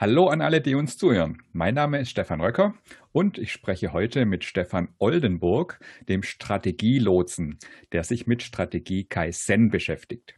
Hallo 0.00 0.28
an 0.28 0.42
alle, 0.42 0.60
die 0.60 0.76
uns 0.76 0.96
zuhören. 0.96 1.42
Mein 1.50 1.74
Name 1.74 1.98
ist 1.98 2.10
Stefan 2.10 2.40
Röcker 2.40 2.74
und 3.10 3.36
ich 3.36 3.50
spreche 3.50 3.92
heute 3.92 4.26
mit 4.26 4.44
Stefan 4.44 4.94
Oldenburg, 4.98 5.80
dem 6.08 6.22
Strategielotsen, 6.22 7.58
der 7.90 8.04
sich 8.04 8.28
mit 8.28 8.44
Strategie 8.44 9.06
Kaizen 9.06 9.70
beschäftigt. 9.70 10.36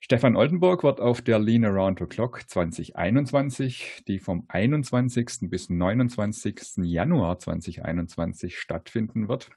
Stefan 0.00 0.36
Oldenburg 0.36 0.84
wird 0.84 1.00
auf 1.00 1.22
der 1.22 1.38
Lean 1.38 1.64
Around 1.64 2.00
the 2.00 2.04
Clock 2.04 2.42
2021, 2.46 4.02
die 4.06 4.18
vom 4.18 4.44
21. 4.48 5.48
bis 5.48 5.70
29. 5.70 6.76
Januar 6.82 7.38
2021 7.38 8.58
stattfinden 8.58 9.30
wird, 9.30 9.48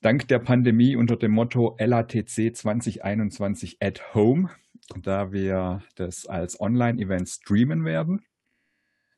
dank 0.00 0.28
der 0.28 0.38
Pandemie 0.38 0.96
unter 0.96 1.16
dem 1.16 1.32
Motto 1.32 1.76
LATC 1.78 2.56
2021 2.56 3.82
at 3.82 4.14
Home 4.14 4.48
da 5.00 5.32
wir 5.32 5.82
das 5.96 6.26
als 6.26 6.60
Online-Event 6.60 7.28
streamen 7.28 7.84
werden. 7.84 8.24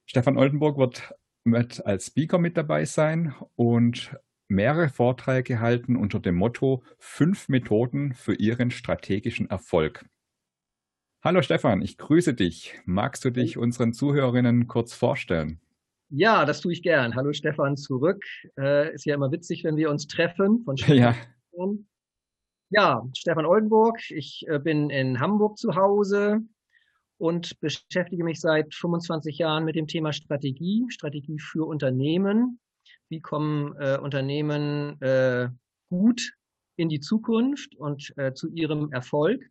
Stefan 0.07 0.37
Oldenburg 0.37 0.79
wird 0.79 1.15
mit 1.45 1.85
als 1.85 2.07
Speaker 2.07 2.39
mit 2.39 2.57
dabei 2.57 2.85
sein 2.85 3.35
und 3.55 4.17
mehrere 4.49 4.89
Vorträge 4.89 5.61
halten 5.61 5.97
unter 5.97 6.21
dem 6.21 6.37
Motto 6.37 6.83
Fünf 6.99 7.49
Methoden 7.49 8.15
für 8.15 8.35
Ihren 8.35 8.71
strategischen 8.71 9.51
Erfolg. 9.51 10.05
Hallo 11.23 11.43
Stefan, 11.43 11.83
ich 11.83 11.99
grüße 11.99 12.35
dich. 12.35 12.79
Magst 12.85 13.25
du 13.25 13.31
dich 13.31 13.59
unseren 13.59 13.93
Zuhörerinnen 13.93 14.69
kurz 14.69 14.95
vorstellen? 14.95 15.61
Ja, 16.09 16.45
das 16.45 16.61
tue 16.61 16.73
ich 16.73 16.83
gern. 16.83 17.17
Hallo 17.17 17.33
Stefan 17.33 17.77
zurück. 17.77 18.25
Äh, 18.57 18.95
ist 18.95 19.07
ja 19.07 19.15
immer 19.17 19.33
witzig, 19.33 19.65
wenn 19.65 19.77
wir 19.77 19.91
uns 19.91 20.07
treffen. 20.07 20.63
Von 20.65 20.77
ja. 20.77 21.17
Ja, 22.71 23.09
Stefan 23.17 23.47
Oldenburg. 23.47 24.01
Ich 24.11 24.45
äh, 24.49 24.59
bin 24.59 24.91
in 24.91 25.21
Hamburg 25.21 25.57
zu 25.57 25.77
Hause 25.77 26.41
und 27.17 27.61
beschäftige 27.61 28.25
mich 28.25 28.41
seit 28.41 28.75
25 28.75 29.39
Jahren 29.39 29.65
mit 29.65 29.77
dem 29.77 29.87
Thema 29.87 30.13
Strategie, 30.13 30.85
Strategie 30.89 31.39
für 31.39 31.65
Unternehmen. 31.65 32.59
Wie 33.09 33.21
kommen 33.21 33.77
äh, 33.79 33.99
Unternehmen 33.99 35.01
äh, 35.01 35.49
gut 35.91 36.33
in 36.75 36.89
die 36.89 36.99
Zukunft 36.99 37.77
und 37.77 38.13
äh, 38.17 38.35
zu 38.35 38.49
ihrem 38.49 38.91
Erfolg? 38.91 39.49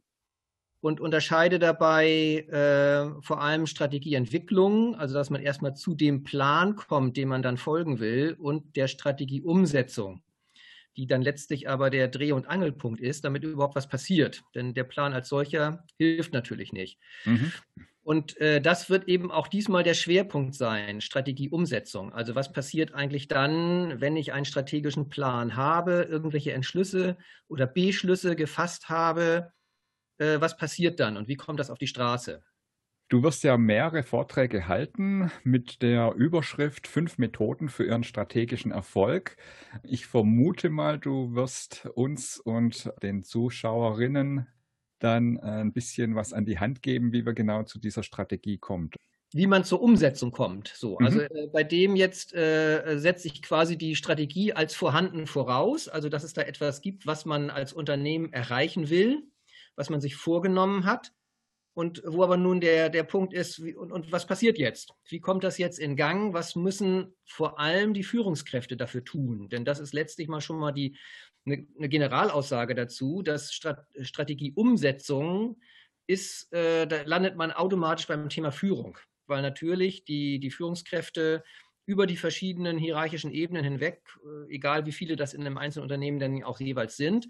Und 0.82 1.00
unterscheide 1.00 1.58
dabei 1.58 2.46
äh, 2.50 3.22
vor 3.22 3.42
allem 3.42 3.66
Strategieentwicklung, 3.66 4.96
also 4.96 5.16
dass 5.16 5.30
man 5.30 5.42
erstmal 5.42 5.74
zu 5.74 5.96
dem 5.96 6.24
Plan 6.24 6.76
kommt, 6.76 7.16
dem 7.16 7.30
man 7.30 7.42
dann 7.42 7.58
folgen 7.58 8.00
will, 8.00 8.36
und 8.38 8.76
der 8.76 8.90
Strategieumsetzung 8.90 10.22
die 10.98 11.08
dann 11.08 11.22
letztlich 11.22 11.70
aber 11.70 11.90
der 11.90 12.08
Dreh- 12.08 12.32
und 12.32 12.48
Angelpunkt 12.48 13.00
ist, 13.02 13.24
damit 13.24 13.44
überhaupt 13.44 13.76
was 13.76 13.88
passiert. 13.88 14.44
Denn 14.54 14.74
der 14.74 14.84
Plan 14.84 15.14
als 15.14 15.30
solcher 15.30 15.84
hilft 15.98 16.34
natürlich 16.34 16.74
nicht. 16.74 17.00
Mhm. 17.26 17.52
Und 18.06 18.38
äh, 18.40 18.62
das 18.62 18.90
wird 18.92 19.08
eben 19.08 19.32
auch 19.32 19.48
diesmal 19.48 19.82
der 19.82 19.96
Schwerpunkt 19.96 20.54
sein, 20.54 21.02
Strategieumsetzung. 21.02 22.14
Also 22.14 22.36
was 22.36 22.52
passiert 22.52 22.94
eigentlich 22.94 23.28
dann, 23.28 24.00
wenn 24.00 24.16
ich 24.16 24.32
einen 24.32 24.46
strategischen 24.46 25.10
Plan 25.10 25.56
habe, 25.56 26.04
irgendwelche 26.04 26.54
Entschlüsse 26.54 27.18
oder 27.48 27.66
Beschlüsse 27.66 28.36
gefasst 28.36 28.90
habe? 28.90 29.52
Äh, 30.20 30.40
was 30.40 30.56
passiert 30.56 31.00
dann 31.00 31.18
und 31.18 31.28
wie 31.28 31.36
kommt 31.36 31.60
das 31.60 31.72
auf 31.72 31.80
die 31.80 31.88
Straße? 31.88 32.44
Du 33.08 33.22
wirst 33.22 33.44
ja 33.44 33.56
mehrere 33.56 34.02
Vorträge 34.02 34.68
halten 34.68 35.32
mit 35.44 35.84
der 35.84 36.14
Überschrift 36.16 36.88
Fünf 36.88 37.20
Methoden 37.20 37.70
für 37.70 37.86
Ihren 37.86 38.04
strategischen 38.04 38.72
Erfolg. 38.72 39.38
Ich 39.84 40.08
vermute 40.08 40.72
mal, 40.72 40.98
du 40.98 41.36
wirst 41.36 41.86
uns 41.94 42.40
und 42.40 42.92
den 43.04 43.22
Zuschauerinnen 43.22 44.48
dann 44.98 45.38
ein 45.40 45.72
bisschen 45.72 46.16
was 46.16 46.34
an 46.34 46.46
die 46.46 46.58
Hand 46.58 46.82
geben, 46.82 47.14
wie 47.14 47.28
wir 47.28 47.34
genau 47.34 47.62
zu 47.62 47.78
dieser 47.78 48.02
Strategie 48.02 48.58
kommt. 48.58 48.96
Wie 49.34 49.46
man 49.46 49.64
zur 49.64 49.84
Umsetzung 49.84 50.32
kommt. 50.32 50.70
So, 50.70 50.98
mhm. 51.00 51.06
also 51.06 51.20
äh, 51.20 51.48
bei 51.54 51.64
dem 51.64 51.96
jetzt 51.96 52.34
äh, 52.34 52.98
setze 52.98 53.28
ich 53.28 53.44
quasi 53.44 53.78
die 53.78 53.96
Strategie 53.96 54.54
als 54.54 54.74
vorhanden 54.74 55.28
voraus, 55.28 55.88
also 55.88 56.10
dass 56.10 56.24
es 56.24 56.34
da 56.34 56.42
etwas 56.42 56.82
gibt, 56.82 57.06
was 57.06 57.26
man 57.26 57.52
als 57.52 57.72
Unternehmen 57.72 58.34
erreichen 58.34 58.90
will, 58.90 59.28
was 59.76 59.92
man 59.92 60.02
sich 60.02 60.16
vorgenommen 60.16 60.86
hat 60.86 61.12
und 61.76 62.02
wo 62.06 62.24
aber 62.24 62.38
nun 62.38 62.62
der, 62.62 62.90
der 62.90 63.04
Punkt 63.04 63.34
ist, 63.34 63.64
wie, 63.64 63.76
und, 63.76 63.92
und 63.92 64.10
was 64.12 64.26
passiert 64.26 64.58
jetzt? 64.58 64.94
Wie 65.10 65.20
kommt 65.20 65.44
das 65.44 65.58
jetzt 65.58 65.78
in 65.78 65.98
Gang? 65.98 66.34
Was 66.34 66.56
müssen 66.56 67.14
vor 67.26 67.60
allem 67.60 67.94
die 67.94 68.04
Führungskräfte 68.04 68.78
dafür 68.78 69.04
tun? 69.04 69.50
Denn 69.50 69.66
das 69.66 69.80
ist 69.80 69.94
letztlich 69.94 70.30
mal 70.30 70.40
schon 70.40 70.58
mal 70.58 70.72
die, 70.72 70.98
eine, 71.46 71.68
eine 71.78 71.90
Generalaussage 71.90 72.76
dazu, 72.76 73.22
dass 73.22 73.54
Strat 73.54 73.86
Strategieumsetzung 74.00 75.60
ist, 76.08 76.52
äh, 76.54 76.88
da 76.88 77.02
landet 77.04 77.36
man 77.36 77.52
automatisch 77.52 78.08
beim 78.08 78.30
Thema 78.30 78.52
Führung, 78.52 78.98
weil 79.28 79.42
natürlich 79.42 80.06
die, 80.06 80.40
die 80.40 80.52
Führungskräfte 80.52 81.44
über 81.86 82.08
die 82.08 82.18
verschiedenen 82.18 82.78
hierarchischen 82.78 83.32
Ebenen 83.32 83.66
hinweg, 83.66 84.02
äh, 84.24 84.54
egal 84.56 84.86
wie 84.86 84.94
viele 84.94 85.18
das 85.18 85.34
in 85.34 85.42
einem 85.42 85.58
einzelnen 85.58 85.84
Unternehmen 85.84 86.20
dann 86.20 86.42
auch 86.44 86.62
jeweils 86.62 86.96
sind, 86.96 87.28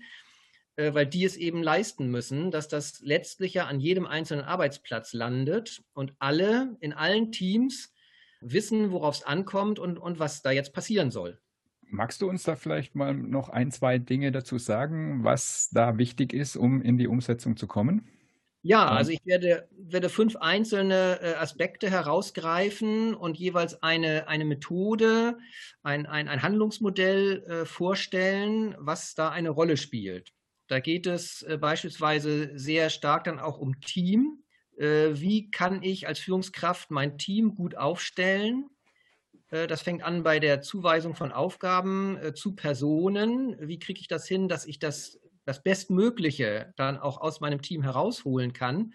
weil 0.77 1.05
die 1.05 1.23
es 1.23 1.37
eben 1.37 1.63
leisten 1.63 2.09
müssen, 2.09 2.51
dass 2.51 2.67
das 2.67 3.01
letztlich 3.01 3.53
ja 3.53 3.65
an 3.65 3.79
jedem 3.79 4.05
einzelnen 4.05 4.43
Arbeitsplatz 4.43 5.13
landet 5.13 5.83
und 5.93 6.13
alle 6.19 6.75
in 6.79 6.93
allen 6.93 7.31
Teams 7.31 7.93
wissen, 8.41 8.91
worauf 8.91 9.15
es 9.15 9.23
ankommt 9.23 9.79
und, 9.79 9.97
und 9.97 10.19
was 10.19 10.41
da 10.41 10.51
jetzt 10.51 10.73
passieren 10.73 11.11
soll. 11.11 11.39
Magst 11.87 12.21
du 12.21 12.29
uns 12.29 12.43
da 12.43 12.55
vielleicht 12.55 12.95
mal 12.95 13.13
noch 13.13 13.49
ein, 13.49 13.71
zwei 13.71 13.99
Dinge 13.99 14.31
dazu 14.31 14.57
sagen, 14.57 15.23
was 15.23 15.69
da 15.71 15.97
wichtig 15.97 16.33
ist, 16.33 16.55
um 16.55 16.81
in 16.81 16.97
die 16.97 17.07
Umsetzung 17.07 17.57
zu 17.57 17.67
kommen? 17.67 18.07
Ja, 18.67 18.87
also 18.87 19.11
ich 19.11 19.23
werde, 19.25 19.69
werde 19.77 20.09
fünf 20.09 20.37
einzelne 20.37 21.19
äh, 21.21 21.33
Aspekte 21.35 21.87
herausgreifen 21.87 23.13
und 23.13 23.37
jeweils 23.37 23.83
eine, 23.83 24.27
eine 24.27 24.43
Methode, 24.43 25.37
ein, 25.83 26.07
ein, 26.07 26.27
ein 26.27 26.41
Handlungsmodell 26.41 27.43
äh, 27.43 27.65
vorstellen, 27.65 28.75
was 28.79 29.13
da 29.13 29.29
eine 29.29 29.51
Rolle 29.51 29.77
spielt. 29.77 30.33
Da 30.67 30.79
geht 30.79 31.05
es 31.05 31.43
äh, 31.43 31.57
beispielsweise 31.57 32.57
sehr 32.57 32.89
stark 32.89 33.25
dann 33.25 33.39
auch 33.39 33.57
um 33.57 33.79
Team. 33.81 34.43
Äh, 34.77 35.11
wie 35.13 35.51
kann 35.51 35.83
ich 35.83 36.07
als 36.07 36.19
Führungskraft 36.19 36.91
mein 36.91 37.17
Team 37.17 37.55
gut 37.55 37.75
aufstellen? 37.75 38.69
Äh, 39.49 39.67
das 39.67 39.83
fängt 39.83 40.03
an 40.03 40.23
bei 40.23 40.39
der 40.39 40.61
Zuweisung 40.61 41.15
von 41.15 41.31
Aufgaben 41.31 42.17
zu 42.33 42.55
Personen. 42.55 43.55
Wie 43.59 43.79
kriege 43.79 43.99
ich 43.99 44.07
das 44.07 44.27
hin, 44.27 44.49
dass 44.49 44.65
ich 44.65 44.79
das, 44.79 45.19
das 45.45 45.61
Bestmögliche 45.61 46.73
dann 46.77 46.97
auch 46.97 47.21
aus 47.21 47.41
meinem 47.41 47.61
Team 47.61 47.83
herausholen 47.83 48.53
kann? 48.53 48.93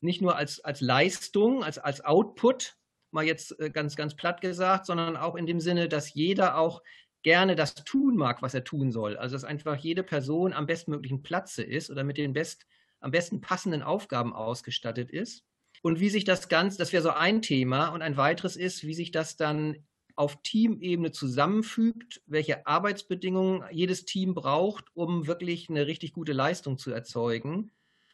Nicht 0.00 0.20
nur 0.20 0.36
als, 0.36 0.60
als 0.60 0.82
Leistung, 0.82 1.64
als, 1.64 1.78
als 1.78 2.04
Output, 2.04 2.76
mal 3.10 3.24
jetzt 3.24 3.56
ganz, 3.72 3.96
ganz 3.96 4.14
platt 4.14 4.42
gesagt, 4.42 4.84
sondern 4.84 5.16
auch 5.16 5.36
in 5.36 5.46
dem 5.46 5.58
Sinne, 5.58 5.88
dass 5.88 6.12
jeder 6.12 6.58
auch 6.58 6.82
gerne 7.22 7.56
das 7.56 7.74
tun 7.74 8.16
mag, 8.16 8.42
was 8.42 8.54
er 8.54 8.64
tun 8.64 8.92
soll. 8.92 9.16
Also 9.16 9.34
dass 9.34 9.44
einfach 9.44 9.76
jede 9.76 10.02
Person 10.02 10.52
am 10.52 10.66
bestmöglichen 10.66 11.22
Platze 11.22 11.62
ist 11.62 11.90
oder 11.90 12.04
mit 12.04 12.18
den 12.18 12.32
best, 12.32 12.66
am 13.00 13.10
besten 13.10 13.40
passenden 13.40 13.82
Aufgaben 13.82 14.32
ausgestattet 14.32 15.10
ist. 15.10 15.44
Und 15.82 16.00
wie 16.00 16.08
sich 16.08 16.24
das 16.24 16.48
Ganze, 16.48 16.78
das 16.78 16.92
wäre 16.92 17.02
so 17.02 17.10
ein 17.10 17.42
Thema. 17.42 17.88
Und 17.88 18.02
ein 18.02 18.16
weiteres 18.16 18.56
ist, 18.56 18.84
wie 18.84 18.94
sich 18.94 19.10
das 19.10 19.36
dann 19.36 19.86
auf 20.16 20.42
Teamebene 20.42 21.12
zusammenfügt, 21.12 22.22
welche 22.26 22.66
Arbeitsbedingungen 22.66 23.64
jedes 23.70 24.06
Team 24.06 24.34
braucht, 24.34 24.86
um 24.94 25.26
wirklich 25.26 25.68
eine 25.68 25.86
richtig 25.86 26.12
gute 26.12 26.32
Leistung 26.32 26.78
zu 26.78 26.90
erzeugen, 26.90 27.70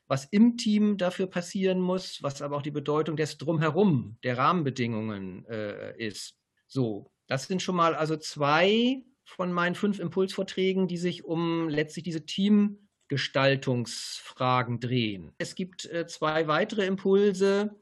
was 0.08 0.24
im 0.24 0.56
Team 0.56 0.98
dafür 0.98 1.28
passieren 1.28 1.80
muss, 1.80 2.22
was 2.22 2.42
aber 2.42 2.56
auch 2.56 2.62
die 2.62 2.72
Bedeutung 2.72 3.16
des 3.16 3.38
Drumherum, 3.38 4.18
der 4.24 4.36
Rahmenbedingungen 4.36 5.46
äh, 5.46 5.96
ist. 5.96 6.34
So, 6.66 7.11
das 7.26 7.46
sind 7.46 7.62
schon 7.62 7.76
mal 7.76 7.94
also 7.94 8.16
zwei 8.16 9.02
von 9.24 9.52
meinen 9.52 9.74
fünf 9.74 9.98
Impulsvorträgen, 9.98 10.88
die 10.88 10.98
sich 10.98 11.24
um 11.24 11.68
letztlich 11.68 12.04
diese 12.04 12.24
Teamgestaltungsfragen 12.26 14.80
drehen. 14.80 15.32
Es 15.38 15.54
gibt 15.54 15.86
äh, 15.86 16.06
zwei 16.06 16.48
weitere 16.48 16.84
Impulse, 16.86 17.80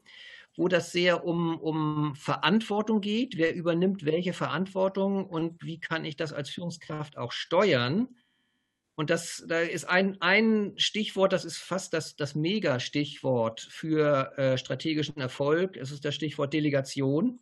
wo 0.55 0.67
das 0.67 0.91
sehr 0.91 1.25
um, 1.25 1.59
um 1.59 2.15
Verantwortung 2.15 3.01
geht. 3.01 3.37
Wer 3.37 3.55
übernimmt 3.55 4.05
welche 4.05 4.33
Verantwortung 4.33 5.25
und 5.25 5.63
wie 5.63 5.79
kann 5.79 6.05
ich 6.05 6.15
das 6.15 6.33
als 6.33 6.49
Führungskraft 6.49 7.17
auch 7.17 7.31
steuern? 7.31 8.09
Und 8.95 9.09
das, 9.09 9.43
da 9.47 9.59
ist 9.59 9.85
ein, 9.85 10.21
ein 10.21 10.73
Stichwort, 10.77 11.33
das 11.33 11.45
ist 11.45 11.57
fast 11.57 11.93
das, 11.93 12.15
das 12.15 12.35
Mega-Stichwort 12.35 13.61
für 13.61 14.37
äh, 14.37 14.57
strategischen 14.57 15.17
Erfolg. 15.17 15.77
Es 15.77 15.91
ist 15.91 16.05
das 16.05 16.13
Stichwort 16.13 16.53
Delegation. 16.53 17.39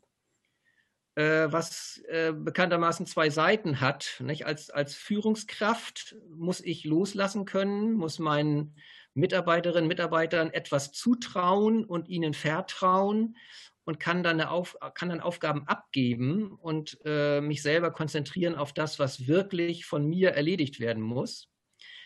Äh, 1.19 1.51
was 1.51 2.01
äh, 2.07 2.31
bekanntermaßen 2.31 3.05
zwei 3.05 3.29
Seiten 3.29 3.81
hat. 3.81 4.21
Nicht? 4.23 4.45
Als, 4.45 4.69
als 4.69 4.95
Führungskraft 4.95 6.15
muss 6.33 6.61
ich 6.61 6.85
loslassen 6.85 7.43
können, 7.43 7.91
muss 7.91 8.19
meinen 8.19 8.73
Mitarbeiterinnen 9.15 9.83
und 9.83 9.87
Mitarbeitern 9.89 10.49
etwas 10.49 10.93
zutrauen 10.93 11.83
und 11.83 12.07
ihnen 12.07 12.33
vertrauen 12.33 13.35
und 13.83 13.99
kann 13.99 14.23
dann, 14.23 14.39
Auf, 14.39 14.77
kann 14.93 15.09
dann 15.09 15.19
Aufgaben 15.19 15.67
abgeben 15.67 16.53
und 16.53 16.97
äh, 17.03 17.41
mich 17.41 17.63
selber 17.63 17.91
konzentrieren 17.91 18.55
auf 18.55 18.71
das, 18.71 18.97
was 18.97 19.27
wirklich 19.27 19.85
von 19.85 20.07
mir 20.07 20.29
erledigt 20.29 20.79
werden 20.79 21.03
muss. 21.03 21.49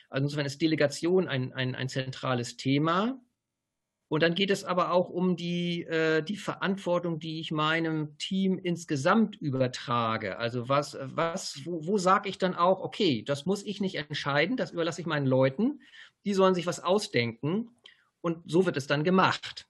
Also 0.09 0.23
insofern 0.23 0.47
ist 0.47 0.59
Delegation 0.59 1.27
ein, 1.27 1.53
ein, 1.53 1.75
ein 1.75 1.87
zentrales 1.87 2.57
Thema. 2.57 3.21
Und 4.13 4.21
dann 4.21 4.35
geht 4.35 4.51
es 4.51 4.63
aber 4.63 4.91
auch 4.91 5.09
um 5.09 5.35
die, 5.35 5.85
äh, 5.85 6.21
die 6.21 6.37
Verantwortung, 6.37 7.19
die 7.19 7.39
ich 7.39 7.49
meinem 7.49 8.15
Team 8.19 8.59
insgesamt 8.59 9.37
übertrage. 9.37 10.37
Also 10.37 10.69
was, 10.69 10.95
was, 11.01 11.61
wo, 11.65 11.87
wo 11.87 11.97
sage 11.97 12.29
ich 12.29 12.37
dann 12.37 12.53
auch, 12.53 12.81
okay, 12.81 13.23
das 13.23 13.47
muss 13.47 13.63
ich 13.63 13.81
nicht 13.81 13.95
entscheiden, 13.95 14.55
das 14.55 14.69
überlasse 14.69 15.01
ich 15.01 15.07
meinen 15.07 15.25
Leuten. 15.25 15.81
Die 16.25 16.35
sollen 16.35 16.53
sich 16.53 16.67
was 16.67 16.79
ausdenken 16.79 17.71
und 18.21 18.37
so 18.45 18.67
wird 18.67 18.77
es 18.77 18.85
dann 18.85 19.03
gemacht. 19.03 19.65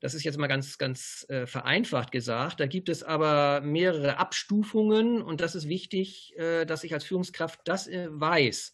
Das 0.00 0.14
ist 0.14 0.24
jetzt 0.24 0.38
mal 0.38 0.46
ganz, 0.46 0.78
ganz 0.78 1.26
äh, 1.28 1.46
vereinfacht 1.46 2.12
gesagt. 2.12 2.60
Da 2.60 2.66
gibt 2.66 2.88
es 2.88 3.02
aber 3.02 3.60
mehrere 3.60 4.16
Abstufungen 4.16 5.20
und 5.20 5.42
das 5.42 5.54
ist 5.54 5.68
wichtig, 5.68 6.34
äh, 6.38 6.64
dass 6.64 6.82
ich 6.82 6.94
als 6.94 7.04
Führungskraft 7.04 7.60
das 7.64 7.88
äh, 7.88 8.08
weiß. 8.10 8.72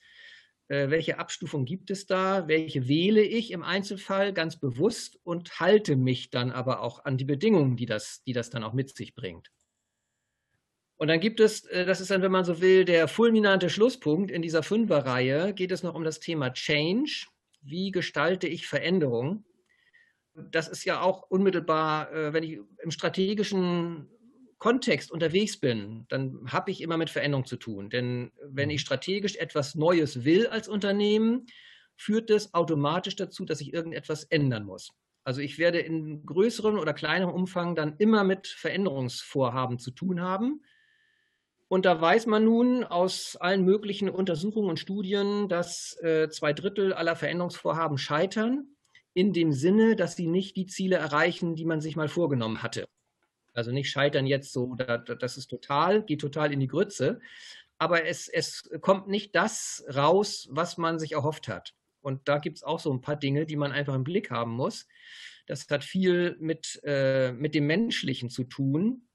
Äh, 0.69 0.91
welche 0.91 1.19
Abstufung 1.19 1.65
gibt 1.65 1.91
es 1.91 2.07
da, 2.07 2.49
welche 2.49 2.89
wähle 2.89 3.23
ich 3.23 3.53
im 3.53 3.63
Einzelfall 3.63 4.33
ganz 4.33 4.59
bewusst 4.59 5.19
und 5.23 5.61
halte 5.61 5.95
mich 5.95 6.31
dann 6.31 6.51
aber 6.51 6.83
auch 6.83 7.05
an 7.05 7.17
die 7.17 7.25
Bedingungen, 7.25 7.77
die 7.77 7.87
das, 7.87 8.23
die 8.25 8.33
das 8.33 8.51
dann 8.51 8.65
auch 8.65 8.73
mit 8.73 8.95
sich 8.97 9.15
bringt. 9.15 9.53
Und 10.97 11.09
dann 11.09 11.21
gibt 11.21 11.41
es, 11.41 11.65
äh, 11.67 11.85
das 11.85 12.01
ist 12.01 12.11
dann, 12.11 12.23
wenn 12.23 12.33
man 12.33 12.45
so 12.45 12.61
will, 12.61 12.85
der 12.85 13.07
fulminante 13.07 13.71
Schlusspunkt 13.71 14.31
in 14.31 14.43
dieser 14.43 14.65
Fünferreihe, 14.65 15.55
geht 15.55 15.71
es 15.71 15.85
noch 15.85 15.95
um 15.95 16.03
das 16.03 16.19
Thema 16.19 16.53
Change. 16.53 17.27
Wie 17.61 17.93
gestalte 17.93 18.49
ich 18.49 18.67
Veränderung? 18.67 19.45
Das 20.35 20.69
ist 20.69 20.85
ja 20.85 21.01
auch 21.01 21.31
unmittelbar, 21.31 22.13
äh, 22.13 22.33
wenn 22.33 22.43
ich 22.43 22.59
im 22.83 22.91
strategischen 22.91 24.09
Kontext 24.59 25.11
unterwegs 25.11 25.59
bin, 25.59 26.07
dann 26.09 26.41
habe 26.47 26.71
ich 26.71 26.81
immer 26.81 26.97
mit 26.97 27.11
Veränderung 27.11 27.45
zu 27.45 27.57
tun. 27.57 27.91
Denn 27.91 28.33
wenn 28.43 28.71
ich 28.71 28.81
mhm. 28.83 28.87
strategisch 28.87 29.37
etwas 29.37 29.75
Neues 29.75 30.25
will 30.25 30.47
als 30.47 30.69
Unternehmen, 30.69 31.47
führt 31.97 32.31
das 32.31 32.55
automatisch 32.55 33.17
dazu, 33.17 33.45
dass 33.45 33.61
ich 33.61 33.73
irgendetwas 33.73 34.25
ändern 34.25 34.65
muss. 34.65 34.93
Also 35.25 35.41
ich 35.41 35.59
werde 35.59 35.81
in 35.81 36.25
größerem 36.25 36.79
oder 36.79 36.95
kleinerem 36.95 37.35
Umfang 37.35 37.75
dann 37.75 37.97
immer 37.99 38.23
mit 38.23 38.47
Veränderungsvorhaben 38.47 39.79
zu 39.79 39.91
tun 39.91 40.21
haben. 40.21 40.63
Und 41.69 41.85
da 41.85 42.01
weiß 42.01 42.27
man 42.27 42.45
nun 42.45 42.85
aus 42.85 43.37
allen 43.37 43.65
möglichen 43.65 44.09
Untersuchungen 44.09 44.71
und 44.71 44.79
Studien, 44.79 45.49
dass 45.49 45.99
äh, 46.01 46.29
zwei 46.29 46.53
Drittel 46.53 46.93
aller 46.93 47.17
Veränderungsvorhaben 47.17 47.99
scheitern, 47.99 48.77
in 49.15 49.33
dem 49.33 49.53
Sinne, 49.53 49.97
dass 49.97 50.15
sie 50.15 50.29
nicht 50.29 50.57
die 50.57 50.67
Ziele 50.67 50.97
erreichen, 50.97 51.57
die 51.57 51.65
man 51.65 51.81
sich 51.81 51.97
mal 51.97 52.09
vorgenommen 52.09 52.63
hatte. 52.63 52.87
Also 53.57 53.73
nicht 53.73 53.91
scheitern 53.91 54.27
jetzt 54.27 54.53
so, 54.53 54.75
das 54.75 55.37
ist 55.37 55.47
total, 55.49 56.03
geht 56.03 56.21
total 56.21 56.53
in 56.53 56.61
die 56.61 56.67
Grütze. 56.67 57.21
Aber 57.79 58.07
es, 58.07 58.29
es 58.29 58.69
kommt 58.81 59.09
nicht 59.09 59.35
das 59.35 59.85
raus, 59.95 60.49
was 60.51 60.79
man 60.79 60.99
sich 60.99 61.13
erhofft 61.13 61.49
hat. 61.49 61.75
Und 62.01 62.29
da 62.29 62.39
gibt 62.39 62.59
es 62.59 62.63
auch 62.63 62.81
so 62.81 62.93
ein 62.93 63.01
paar 63.01 63.17
Dinge, 63.17 63.47
die 63.47 63.57
man 63.57 63.73
einfach 63.73 63.95
im 63.95 64.05
Blick 64.05 64.31
haben 64.31 64.53
muss. 64.53 64.87
Das 65.47 65.67
hat 65.69 65.85
viel 65.85 66.37
mit, 66.39 66.81
äh, 66.85 67.33
mit 67.33 67.55
dem 67.55 67.67
Menschlichen 67.67 68.31
zu 68.31 68.45
tun. 68.45 69.09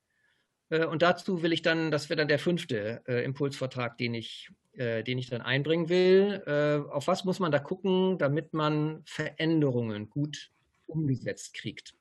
Äh, 0.70 0.86
und 0.86 1.02
dazu 1.02 1.42
will 1.42 1.54
ich 1.54 1.62
dann, 1.62 1.92
das 1.92 2.10
wäre 2.10 2.18
dann 2.18 2.28
der 2.28 2.40
fünfte 2.40 3.02
äh, 3.08 3.24
Impulsvortrag, 3.24 3.98
den 3.98 4.14
ich, 4.14 4.50
äh, 4.74 5.04
den 5.04 5.18
ich 5.18 5.30
dann 5.30 5.42
einbringen 5.42 5.90
will. 5.90 6.44
Äh, 6.46 6.90
auf 6.92 7.08
was 7.08 7.24
muss 7.26 7.40
man 7.40 7.52
da 7.52 7.60
gucken, 7.60 8.18
damit 8.18 8.54
man 8.54 9.04
Veränderungen 9.06 10.10
gut 10.10 10.52
umgesetzt 10.88 11.54
kriegt? 11.54 11.96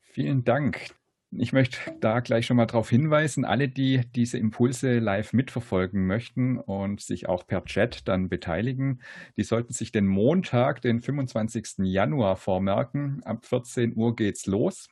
Vielen 0.00 0.42
Dank. 0.44 0.90
Ich 1.30 1.52
möchte 1.52 1.78
da 2.00 2.20
gleich 2.20 2.46
schon 2.46 2.56
mal 2.56 2.64
darauf 2.64 2.88
hinweisen, 2.88 3.44
alle, 3.44 3.68
die 3.68 4.00
diese 4.16 4.38
Impulse 4.38 4.98
live 4.98 5.34
mitverfolgen 5.34 6.06
möchten 6.06 6.58
und 6.58 7.02
sich 7.02 7.28
auch 7.28 7.46
per 7.46 7.64
Chat 7.64 8.08
dann 8.08 8.30
beteiligen, 8.30 9.02
die 9.36 9.42
sollten 9.42 9.74
sich 9.74 9.92
den 9.92 10.06
Montag, 10.06 10.80
den 10.80 11.00
25. 11.00 11.80
Januar 11.80 12.36
vormerken. 12.36 13.22
Ab 13.24 13.44
14 13.44 13.94
Uhr 13.94 14.16
geht's 14.16 14.46
los. 14.46 14.88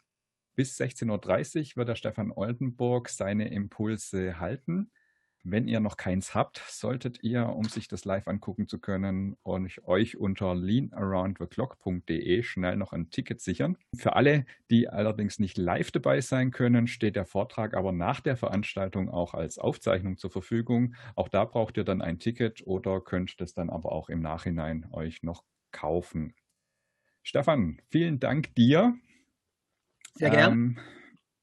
Bis 0.56 0.78
16.30 0.78 1.70
Uhr 1.70 1.76
wird 1.76 1.88
der 1.88 1.94
Stefan 1.94 2.30
Oldenburg 2.30 3.08
seine 3.08 3.48
Impulse 3.50 4.38
halten. 4.38 4.90
Wenn 5.48 5.68
ihr 5.68 5.78
noch 5.78 5.96
keins 5.96 6.34
habt, 6.34 6.60
solltet 6.66 7.22
ihr, 7.22 7.46
um 7.50 7.66
sich 7.66 7.86
das 7.86 8.04
live 8.04 8.26
angucken 8.26 8.66
zu 8.66 8.80
können, 8.80 9.36
euch 9.44 10.16
unter 10.16 10.56
leanaroundtheclock.de 10.56 12.42
schnell 12.42 12.76
noch 12.76 12.92
ein 12.92 13.10
Ticket 13.10 13.40
sichern. 13.40 13.78
Für 13.94 14.16
alle, 14.16 14.44
die 14.72 14.88
allerdings 14.88 15.38
nicht 15.38 15.56
live 15.56 15.92
dabei 15.92 16.20
sein 16.20 16.50
können, 16.50 16.88
steht 16.88 17.14
der 17.14 17.26
Vortrag 17.26 17.74
aber 17.74 17.92
nach 17.92 18.20
der 18.20 18.36
Veranstaltung 18.36 19.08
auch 19.08 19.34
als 19.34 19.60
Aufzeichnung 19.60 20.16
zur 20.16 20.32
Verfügung. 20.32 20.96
Auch 21.14 21.28
da 21.28 21.44
braucht 21.44 21.76
ihr 21.76 21.84
dann 21.84 22.02
ein 22.02 22.18
Ticket 22.18 22.66
oder 22.66 23.00
könnt 23.00 23.40
das 23.40 23.54
dann 23.54 23.70
aber 23.70 23.92
auch 23.92 24.08
im 24.08 24.18
Nachhinein 24.18 24.88
euch 24.90 25.22
noch 25.22 25.44
kaufen. 25.70 26.34
Stefan, 27.22 27.80
vielen 27.88 28.18
Dank 28.18 28.52
dir. 28.56 28.96
Sehr 30.14 30.30
gerne. 30.30 30.52
Ähm, 30.52 30.78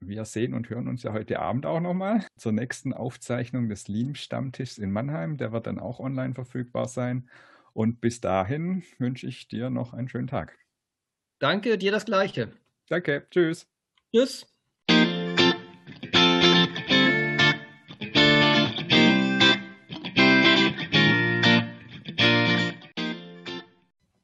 wir 0.07 0.25
sehen 0.25 0.53
und 0.53 0.69
hören 0.69 0.87
uns 0.87 1.03
ja 1.03 1.13
heute 1.13 1.39
Abend 1.39 1.65
auch 1.65 1.79
nochmal 1.79 2.25
zur 2.37 2.51
nächsten 2.51 2.93
Aufzeichnung 2.93 3.69
des 3.69 3.87
Lean-Stammtischs 3.87 4.77
in 4.77 4.91
Mannheim. 4.91 5.37
Der 5.37 5.51
wird 5.51 5.67
dann 5.67 5.79
auch 5.79 5.99
online 5.99 6.33
verfügbar 6.33 6.87
sein. 6.87 7.29
Und 7.73 8.01
bis 8.01 8.21
dahin 8.21 8.83
wünsche 8.99 9.27
ich 9.27 9.47
dir 9.47 9.69
noch 9.69 9.93
einen 9.93 10.09
schönen 10.09 10.27
Tag. 10.27 10.57
Danke, 11.39 11.77
dir 11.77 11.91
das 11.91 12.05
Gleiche. 12.05 12.53
Danke, 12.87 13.27
tschüss. 13.29 13.67
Tschüss. 14.11 14.52